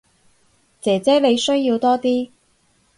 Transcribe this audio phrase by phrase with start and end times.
[0.79, 2.31] 姐姐你需要多啲